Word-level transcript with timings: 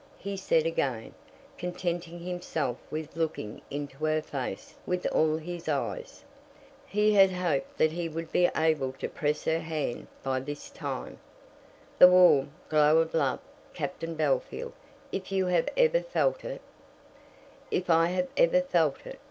he 0.17 0.35
said 0.35 0.65
again, 0.65 1.13
contenting 1.59 2.17
himself 2.19 2.75
with 2.89 3.15
looking 3.15 3.61
into 3.69 4.03
her 4.03 4.19
face 4.19 4.73
with 4.83 5.05
all 5.11 5.37
his 5.37 5.69
eyes. 5.69 6.25
He 6.87 7.13
had 7.13 7.29
hoped 7.31 7.77
that 7.77 7.91
he 7.91 8.09
would 8.09 8.23
have 8.23 8.31
been 8.33 8.49
able 8.55 8.93
to 8.93 9.07
press 9.07 9.45
her 9.45 9.59
hand 9.59 10.07
by 10.23 10.39
this 10.39 10.71
time. 10.71 11.19
"The 11.99 12.07
warm, 12.07 12.49
glow 12.67 12.97
of 12.97 13.13
love, 13.13 13.41
Captain 13.75 14.15
Bellfield, 14.15 14.73
if 15.11 15.31
you 15.31 15.45
have 15.45 15.69
ever 15.77 15.99
felt 16.01 16.43
it" 16.43 16.61
"If 17.69 17.91
I 17.91 18.07
have 18.07 18.29
ever 18.35 18.61
felt 18.61 19.05
it! 19.05 19.19